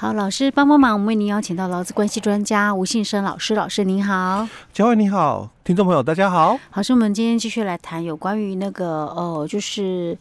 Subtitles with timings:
[0.00, 6.56] 好，老师帮帮忙，我们为您邀请到劳资关系专家吴信生老师，老师您好，嘉惠你好，听众朋友大家好。
[6.70, 10.16] 好，是我们今天继续来谈有关于那个呃，就是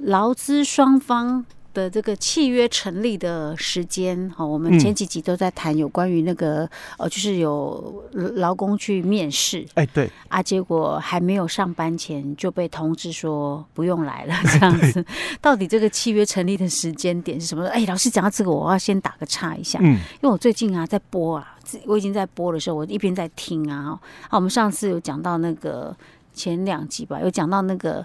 [0.00, 1.46] 劳资双方。
[1.74, 6.70] 的这个契约成立的时间，好，我们前几集都在谈有关于那个，嗯、
[7.00, 8.02] 呃，就是有
[8.36, 15.04] 劳工去面试，哎，对，啊，结果还没有上班前就被通知说不用来了， 这样子，
[15.42, 17.66] 到底这个契约成立的时间点是什么？
[17.66, 23.98] 哎，老师讲到这个，我要先打个岔一下，嗯，因为我最近啊在播啊，我已经在播的时候，我一边在听啊，
[24.28, 25.94] 啊，我们上次有讲到那个
[26.34, 28.04] 前两集吧，有讲到那个。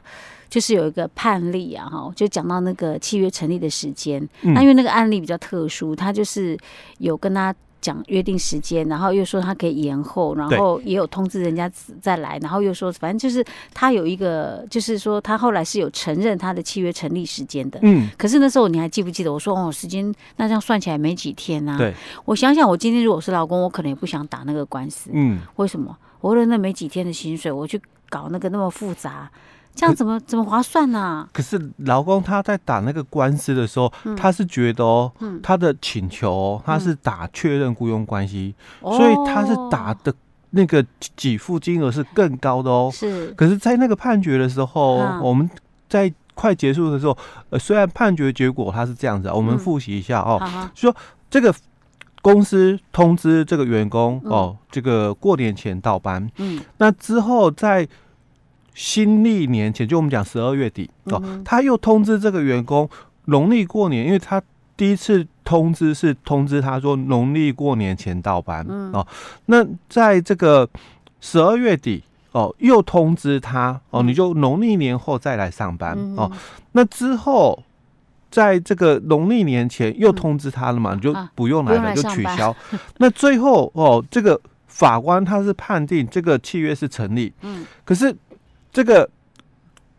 [0.49, 4.27] 就是有一个判例啊，哈，就讲到那个契约成立的时间。
[4.41, 6.57] 那因为那个案例比较特殊，他就是
[6.97, 17.79] 有跟他讲约定时间，然后又说他可以延后，然后也有通知人家再来，然后又说反正就是他有一个，就是说他后来是有承认他的契约成立时间的。
[17.83, 18.09] 嗯。
[18.17, 19.31] 可是那时候你还记不记得？
[19.31, 21.77] 我说哦，时间那这样算起来没几天啊。
[21.77, 21.93] 对。
[22.25, 25.11] 我想想，我今天如果是老公，我可能也不想打那个官司。
[25.13, 25.41] 嗯。
[25.57, 25.95] 为什么？
[26.21, 27.79] 我为了那没几天的薪水，我去
[28.09, 29.29] 搞那个那么复杂。
[29.75, 31.29] 这样怎么怎么划算呢、啊？
[31.31, 40.13] 可是劳工他在打那个官司的时候，嗯、他是觉得哦，嗯、他的请求、哦、他是打确认雇佣关系，嗯、所以他是打的
[40.49, 40.85] 那个
[41.15, 42.89] 给付金额是更高的哦。
[42.91, 45.49] 是，可是，在那个判决的时候，嗯、我们
[45.87, 47.17] 在快结束的时候，
[47.51, 50.93] 呃，虽然判决结果他是这样子啊，我们复习一下哦，嗯、说
[51.29, 51.53] 这个
[52.21, 57.87] 公司通知这个员工、嗯、哦，这个过年前到班，嗯，那之后在。
[58.75, 62.89] 新历年前，就我们讲十二月底哦，他又通知这个员工
[63.25, 64.41] 农历过年，因为他
[64.77, 69.05] 第一次通知是通知他说农历过年前到班嗯哦。
[69.47, 70.69] 那在这个
[71.19, 76.31] 十二月底哦，又通知他哦，你就农历年后再来上班哦。
[76.71, 77.61] 那之后，
[78.29, 82.55] 在这个农历年前又通知他了嘛，你就不用来了，就取消。
[82.97, 88.15] 那最后哦，这个法官他是判定这个契约是成立，嗯，可是。
[88.71, 89.09] 这个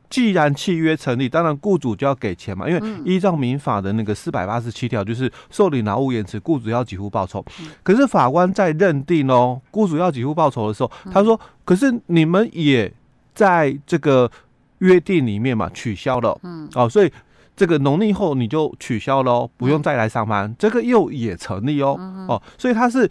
[0.08, 7.44] 既然契约成立，当然雇主就要给钱嘛，因为依照民法的那个四百八十七条，就是受理劳务延迟，雇主要给付报酬。
[7.82, 12.90] 可是法官在认定哦，雇主要给付报酬的时候，他说：“可是你们也
[13.34, 14.30] 在这个
[14.78, 17.12] 约定里面嘛，取消了，嗯，哦，所以
[17.60, 21.94] 这个农历后你就取消了，不用再来上班，这个又也成立哦，
[22.26, 23.06] 哦，所以他是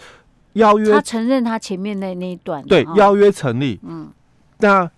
[0.53, 4.09] 邀约，他承认他前面那那一段，对，邀约成立，嗯，
[4.59, 4.89] 那。”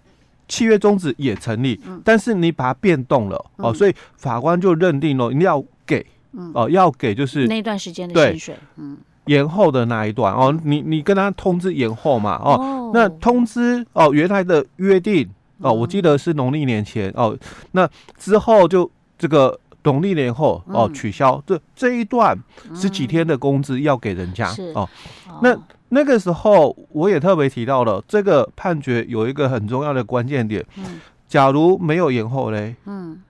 [0.52, 6.06] 契约终止也成立，但是你把它变动了哦，所以法官就认定了你要给
[6.54, 8.98] 哦，要给就是那段时间的薪水，嗯，
[9.28, 15.26] 延后的那一段哦，你你跟他通知延后嘛哦，那通知哦原来的约定
[15.60, 17.34] 哦，我记得是农历年前哦，
[17.72, 18.92] 那之后就
[19.22, 22.36] 这个农历年后哦取消这这一段
[22.74, 24.90] 十几天的工资要给人家哦，
[25.44, 25.56] 那。
[25.94, 30.66] 那个时候，我也特别提到了这个判决有一个很重要的关键点。
[30.78, 33.22] 嗯，假如没有延后嘞，嗯，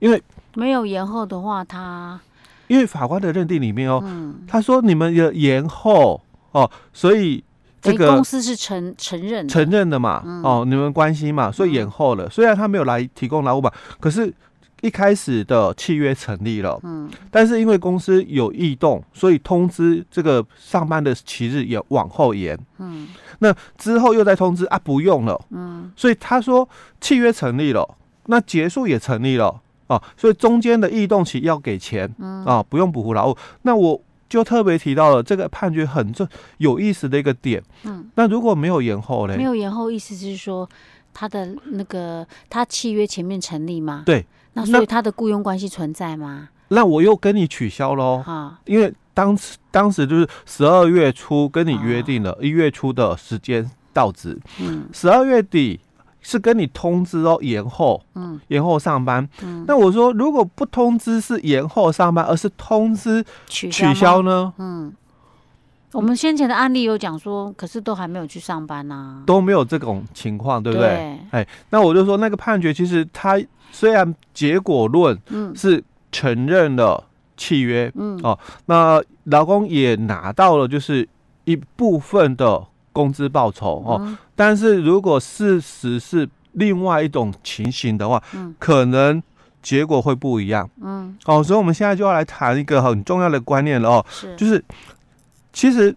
[0.00, 2.20] 因为没有延后的话，他
[2.66, 6.20] 因为法官的认定里面哦，嗯，他说你们的延后
[6.52, 7.42] 哦，所以
[7.80, 12.28] 这个公司是承承认承认的嘛，哦，你们关系嘛，所以延后了。
[12.28, 14.30] 虽然他没有来提供劳务吧，可是。
[14.84, 23.08] 一开始的契约成立了，嗯，但是因为公司有异动，所以通知这个上班的期日也往后延，嗯，
[23.38, 26.68] 那之后又再通知啊，不用了，嗯，所以他说
[27.00, 27.96] 契约成立了，
[28.26, 32.44] 那结束也成立了啊，所以中间的异动期要给钱，嗯。
[32.44, 33.36] 啊，不用补付劳务。
[33.62, 36.28] 那我就特别提到了这个判决很重
[36.58, 39.34] 有意思的一个点，嗯，那如果没有延后呢？
[39.34, 40.68] 没有延后，意思是说
[41.14, 44.02] 他的那个他契约前面成立吗？
[44.04, 44.26] 对。
[44.54, 46.48] 那所以他的雇佣关系存在吗？
[46.68, 48.22] 那我又跟你取消喽。
[48.24, 54.36] 哈，因为当时当时就是十二月初跟你约定了一月初的时间到职。
[54.60, 55.78] 嗯，十二月底
[56.20, 58.02] 是跟你通知哦，延后。
[58.14, 59.28] 嗯，延后上班。
[59.42, 64.52] 嗯，那我说如果不通知是延后上班，而是通知取消呢？
[64.58, 64.92] 嗯，
[65.94, 71.18] 我们先前的案例有讲说，可是都还没有去上班呐，都没有这种情况，对不对？
[71.30, 73.40] 哎，那我就说那个判决其实他。
[73.72, 75.18] 虽然结果论
[75.56, 75.82] 是
[76.12, 77.02] 承认了
[77.36, 78.16] 契约，嗯。
[78.22, 81.08] 哦，那劳工也拿到了就是
[81.42, 89.20] 一部分的工资报酬哦，但是如果事实是另外一种情形的话，嗯，可能
[89.60, 91.18] 结果会不一样，嗯。
[91.24, 94.36] 哦，所以我们现在就要来谈一个很重要的观念了哦，是。
[94.36, 94.64] 就是
[95.54, 95.96] 其实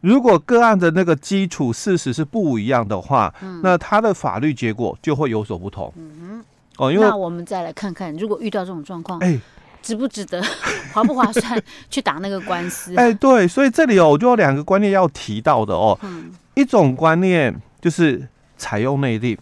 [0.00, 6.42] 如果个案的那个基础事实是不一样的话，嗯，那他的法律结果就会有所不同，嗯。
[6.78, 9.40] 哦，因为那我们再来看看，如果遇到这种状况，哎，
[9.80, 10.42] 值不值得，
[10.92, 11.58] 划不划算
[11.88, 12.94] 去打那个官司？
[12.96, 15.98] 哎，对，所以这里哦，我就有两个观念要提到的哦。
[16.02, 18.28] 嗯，一种观念就是
[18.58, 19.38] 采用内定。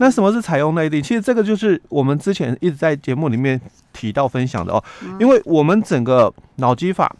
[0.00, 1.02] 那什么是采用内定？
[1.02, 3.60] 其实这个就是我们之前一直在节目里面
[3.92, 4.82] 提到分享的哦。
[5.20, 7.14] 因为我们整个脑机法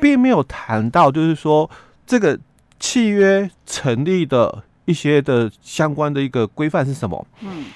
[0.00, 1.70] 并没有谈到，就是说
[2.06, 2.38] 这个
[2.78, 7.26] 契约成立的一些的相关的一个规范是什么？
[7.40, 7.66] 嗯，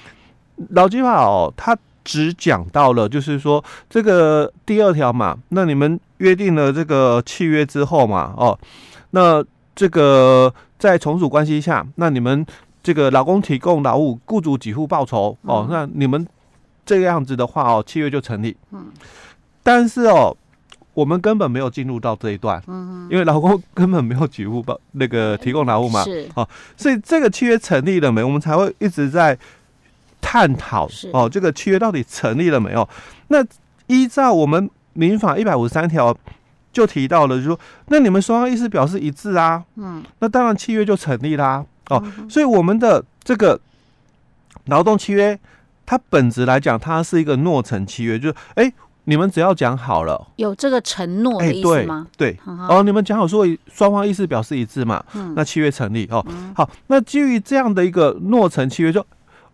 [0.69, 1.77] 劳基法哦，它。
[2.03, 8.57] 只讲到了，就是说这个第二条嘛，那你们约定了这个契约之后嘛，哦，
[9.11, 9.45] 那
[9.75, 12.43] 这个在从属关系下，那你们
[12.81, 16.27] 这个老公提供劳务，雇主给付报酬，哦，那你们
[16.83, 18.57] 这个样子的话，哦，契约就成立。
[18.71, 18.87] 嗯，
[19.61, 20.35] 但是哦，
[20.93, 28.23] 我们根本没有进入到这一段，嗯，因为劳工根本没有给付报那个提供劳务嘛，是，哦，所以这个契约成立了没？
[28.23, 29.37] 我们才会一直在。
[30.23, 32.71] 探讨哦，这个契约到底成立了没？
[32.73, 32.87] 有？
[33.29, 33.43] 那
[33.87, 36.15] 依照我们民法一百五十三条
[36.71, 43.59] 就提到了，就是说，那你们双方意思表示一致啊，嗯，那当然契约就成立啦，哦，所以我们的这个
[44.65, 45.37] 劳动契约，
[45.87, 48.71] 它本质来讲，它是一个诺成契约，就是哎，
[49.05, 52.07] 你们只要讲好了，有这个承诺的意思吗？
[52.17, 55.33] 对，哦，你们讲好说双方意思表示一致嘛，嗯。
[55.35, 56.25] 那契约成立哦。
[56.55, 59.05] 好，那基于这样的一个诺成契约就。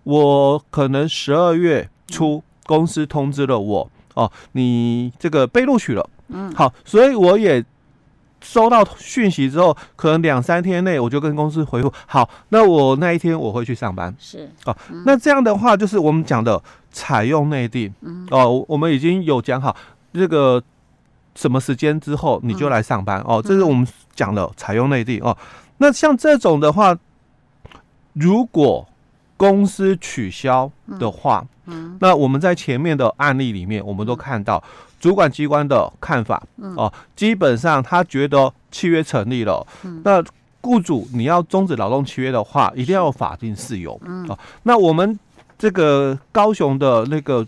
[0.04, 7.62] 我可能十二月初公司通知了我哦，你这个被录取了，嗯，好，所以我也
[8.48, 19.76] 收到讯息之后，可能两三天内我就跟公司回复，好，那我那一天我会去上班，是哦，那这样的话就是我们讲的采用内定，嗯，哦，我们已经有讲好
[20.14, 20.64] 这个
[21.36, 23.22] 什么时间之后你就来上班。
[23.28, 23.86] 哦，这是我们
[24.16, 25.36] 讲的采用内定哦。
[25.80, 26.98] 那像这种的话，
[28.14, 28.88] 如果
[29.36, 31.46] 公司取消的话，
[32.00, 34.64] 那我们在前面的案例里面，我们都看到
[35.00, 40.24] 主管机关的看法，嗯，哦，基本上他觉得契约成立了，嗯，那
[40.62, 45.18] 雇主你要终止劳动契约的话，一定要有法定事由，嗯，哦，那我们
[45.58, 47.46] 这个高雄的那个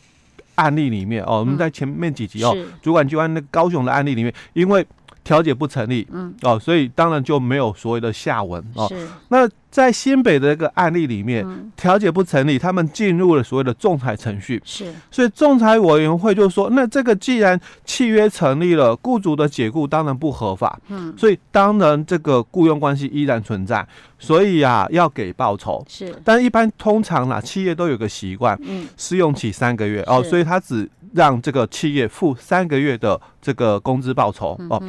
[0.55, 4.85] 案例里面，哦，我们在前面几集哦，主管机关那高雄的案例里面，因为
[5.29, 9.47] 调解不成立，嗯，哦，所以当然就没有所谓的下文，哦，是那。
[9.71, 11.45] 在新北的一个案例里面，
[11.77, 14.59] 调解不成立，他们进入了所谓的仲裁程序。
[14.65, 20.79] 是，所以仲裁委员会就说，那这个既然契约成立了，雇主的解雇当然不合法。
[20.87, 23.87] 嗯，所以当然这个雇佣关系依然存在，
[24.17, 25.85] 所以啊要给报酬。
[25.87, 34.81] 是，但一般通常啦，企业都有个习惯，嗯，试用期三个月哦，所以他只让这个企业付三个月的这个工资报酬哦。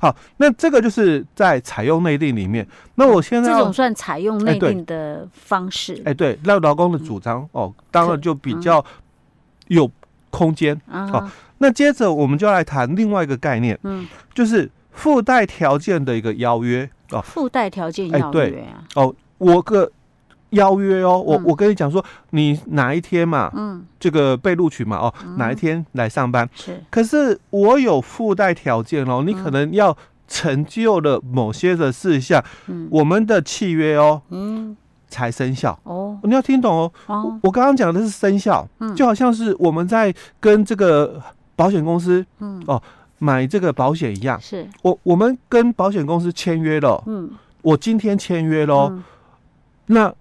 [0.00, 2.66] 好，那这个就是在采用内定里面。
[2.94, 6.00] 那我现在这种算采用内定的方式。
[6.04, 8.84] 哎，对，那劳工的主张哦，当然就比较
[9.68, 9.90] 有
[10.30, 10.80] 空间。
[10.88, 11.28] 好，
[11.58, 17.20] 那接着我们就来谈另外一个概念，嗯，就是附带条件的一个邀约哦。
[17.20, 18.84] 附带条件邀约啊？
[18.94, 19.90] 哦，我个
[20.50, 26.48] 邀约哦，我我跟你讲说，你哪一天嘛，嗯，这个被录取嘛，哦，哪一天来上班？
[26.54, 26.82] 是。
[26.90, 29.96] 可是我有附带条件哦，你可能要。
[30.28, 34.76] 成就了某些的事项，嗯，我们的契约哦，嗯，
[35.06, 36.18] 才生效哦。
[36.24, 36.92] 你要听懂哦。
[37.06, 41.22] 哦，我刚刚讲的是生效，嗯，就好像是我们在跟这个
[41.54, 42.82] 保险公司，嗯，哦，
[43.20, 44.36] 买这个保险一样。
[44.40, 47.30] 是，我我们跟保险公司签约了，嗯，
[47.62, 48.92] 我今天签约喽，
[49.86, 50.12] 那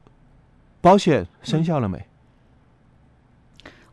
[0.86, 2.00] 保险生效了没？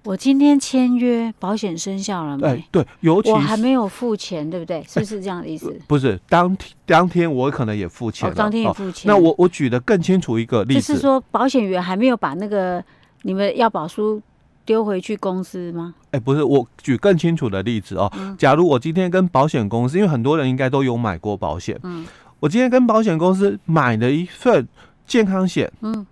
[0.04, 2.46] 我今天签约，保险生效了没？
[2.46, 4.84] 哎，对，尤其我还没有付钱，对不对？
[4.86, 5.70] 是不是这样的意思？
[5.72, 9.10] 哎、 不是，当天当天我可能也付钱了，哦、当天也付钱。
[9.10, 12.84] 哦、那我我举的更清楚一个例子，就是说保险员还没有把那个
[13.22, 14.20] 你们要保书
[14.66, 15.94] 丢回去公司吗？
[16.10, 18.12] 哎，不是，我举更清楚的例子哦。
[18.18, 22.04] 嗯、假如我今天跟保险公司，因为很多人应该都有买过保险，嗯，
[22.40, 24.68] 我今天跟保险公司买了一份
[25.06, 26.06] 健康险，嗯。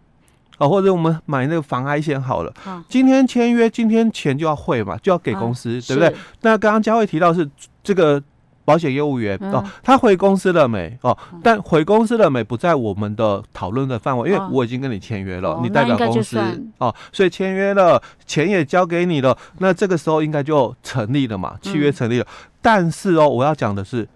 [0.61, 2.53] 啊，或者我们买那个防癌险好了。
[2.67, 6.15] 啊、今天签约，今天钱就要汇嘛，就要给公司，啊、对不对？
[6.43, 7.49] 那刚刚佳慧提到是
[7.83, 8.23] 这个
[8.67, 10.99] 保险业务员、嗯、哦，他回公司了没？
[11.01, 16.39] 哦，嗯、但回公司了没不在我们的讨论的范围，因为我已经跟你签约了，啊、你代表公司
[16.77, 22.25] 哦，所以签约了，钱也交给你了，那这个时候应该就成立了嘛，契约成立了。
[22.25, 24.07] 嗯、但是哦，我要讲的是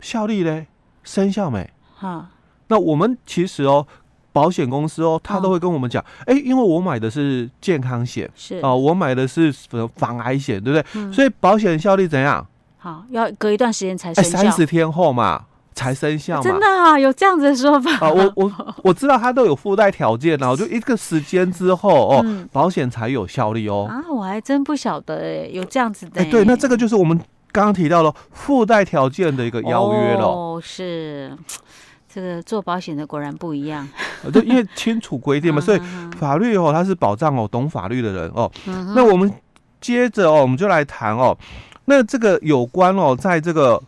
[0.00, 0.66] 效力嘞，
[1.04, 1.70] 生效没？
[1.94, 2.30] 好、啊，
[2.66, 3.86] 那我们其实哦。
[4.34, 9.54] 保险公司哦，他都会跟我们讲，哎、哦，因为我买的是健康险，是哦，我买的是
[9.94, 10.84] 防癌险，对不对？
[10.94, 12.44] 嗯、所以保险效力怎样？
[12.78, 14.38] 好，要隔一段时间才生效。
[14.38, 16.42] 三十天后嘛，才生效嘛。
[16.42, 18.10] 真的啊，有这样子的说法啊？
[18.10, 23.86] 我我我知道它都有附带条件啊，就一个时间之后哦，嗯、保险才有效力哦。
[23.88, 26.20] 啊，我还真不晓得哎，有这样子的。
[26.20, 27.16] 哎，对，那这个就是我们
[27.52, 30.26] 刚刚提到了附带条件的一个邀约了。
[30.26, 31.32] 哦，是。
[32.06, 33.88] 这个做保险的果然不一样，
[34.32, 35.80] 对，因为清楚规定嘛，所以
[36.18, 38.50] 法律哦，它是保障哦懂法律的人哦。
[38.94, 39.32] 那我们
[39.80, 41.36] 接着哦，我们就来谈哦，
[41.86, 43.82] 那这个有关哦，在这个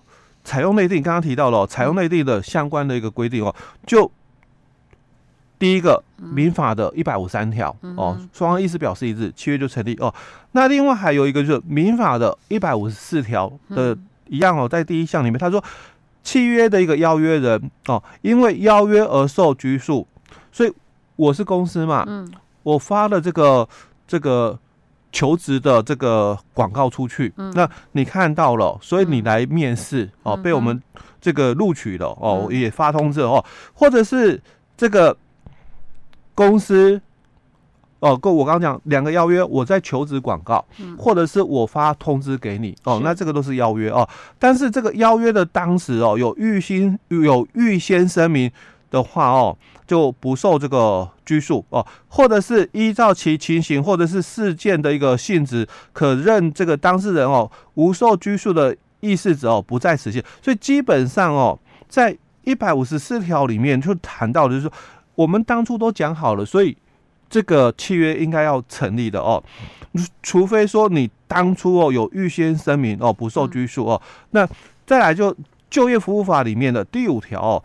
[0.44, 3.54] 采用内定，刚刚提到了采用内定的相关的一个规定哦，
[3.86, 4.10] 就
[5.58, 10.14] 第一个民法的一百五十三条哦，双方意思表示一致，契约就成立哦。
[10.52, 13.96] 那另外还有一个就是民法的一百五十四条的
[14.28, 15.62] 一样哦，在第一项里面他说。
[16.26, 20.04] 契约的一个邀约人哦，因为邀约而受拘束，
[20.52, 20.72] 所以
[21.16, 22.30] 我是公司嘛，嗯，
[22.62, 23.68] 我发了这个
[24.06, 24.58] 这个
[25.12, 30.82] 求职的这个广告出去，嗯，那你看到了，所以你来面试哦，被我们
[31.20, 34.40] 这个录取了哦，也发通知哦，或者是
[34.76, 35.16] 这个
[36.34, 37.00] 公司。
[37.98, 40.62] 哦，够我刚刚讲两个邀约，我在求职广告，
[40.98, 44.06] 或者是我发通知给你哦，那这个都是邀约哦。
[44.38, 48.52] 但是这个邀约的当时哦，有预先有预先声明
[48.90, 60.22] 的话哦，就不受这个拘束哦，或者是依照其情形或者是事件的一个性质，可认这个当事人哦无受拘束的意思者哦不再实现。
[60.42, 64.72] 所以基本上哦，在一百五十四条里面就谈到的就是说，
[65.14, 66.76] 我们当初都讲好了，所以。
[67.28, 69.42] 这个契约应该要成立的哦，
[70.22, 74.00] 除非说你当初哦有预先声明哦不受拘束哦，
[74.30, 74.48] 那
[74.86, 75.36] 再来就
[75.68, 77.64] 就业服务法里面的第五条哦，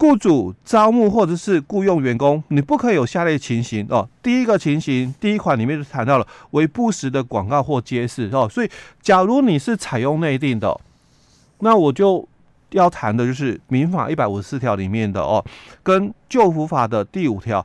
[0.00, 4.08] 雇主招募或者是雇佣员工，你不可以有下列情形哦。
[4.22, 8.70] 第一个情形，第一款里面就谈到了为不实的广告或揭示哦，所以
[9.02, 10.74] 假如你是采用内定的，
[11.58, 12.26] 那我就
[12.70, 15.44] 要谈的就是民法一百五十四条里面的哦，
[15.82, 17.64] 跟救服法的第五条。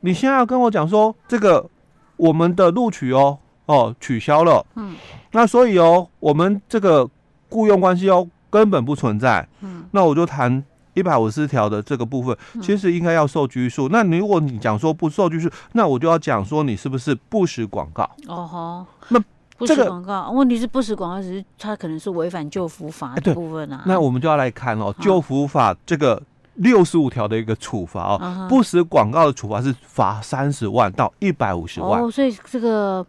[0.00, 1.68] 你现在要跟我讲说这个
[2.16, 4.96] 我们的录取哦哦取消了，嗯，
[5.32, 7.06] 那所以哦我们这个
[7.50, 10.64] 雇佣关系哦根本不存在，嗯，那我就谈
[10.98, 13.88] 一百五十四条的这个部分，其实应该要受拘束。
[13.90, 18.02] 那你如果你讲说不受拘束，那我就要讲说你是不是不实广告？
[18.26, 19.22] 哦吼，那
[19.56, 23.82] 不实广告，问题是不实广告只是它可能是违反旧服法的部分啊。
[23.86, 26.20] 那我们就要来看哦，旧服法这个。
[26.58, 28.48] 六十五条的一个处罚哦，uh huh.
[28.48, 32.02] 不实广告的处罚是罚三十万到一百五十万。
[32.02, 33.06] 哦，所以这个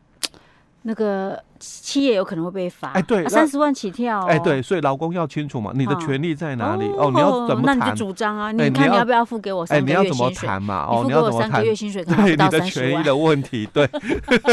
[0.84, 2.92] 那个企业有可能会被罚。
[2.92, 4.26] 哎，对，三十万起跳。
[4.28, 6.86] 哎，对，所以劳工要清楚嘛，你的权利在哪里？
[6.98, 7.78] 哦，你要怎么谈？
[7.78, 10.04] 那你就主张啊，你看你要不要付给我三个月薪水？
[10.04, 10.86] 你要怎么谈嘛？
[10.90, 12.90] 哦，你付给我三个月薪水，可能不到三十万。
[12.90, 13.90] 的权益的问题，对。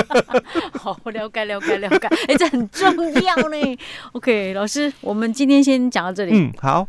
[0.78, 2.08] 好，了解，了解，了解。
[2.28, 2.90] 哎，这很重
[3.22, 3.78] 要呢。
[4.12, 6.32] OK，老师，我们今天先讲到这里。
[6.34, 6.86] 嗯，好。